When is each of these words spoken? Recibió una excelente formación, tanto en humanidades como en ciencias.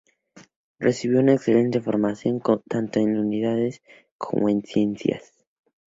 Recibió 0.79 1.19
una 1.19 1.33
excelente 1.35 1.79
formación, 1.79 2.41
tanto 2.67 2.97
en 2.99 3.15
humanidades 3.15 3.83
como 4.17 4.49
en 4.49 4.63
ciencias. 4.63 5.31